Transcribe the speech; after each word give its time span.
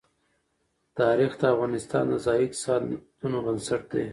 تاریخ 0.99 1.31
د 1.41 1.43
افغانستان 1.53 2.03
د 2.09 2.15
ځایي 2.25 2.43
اقتصادونو 2.47 3.37
بنسټ 3.45 3.81
دی. 3.93 4.05